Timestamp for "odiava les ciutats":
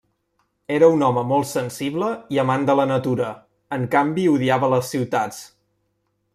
4.35-5.47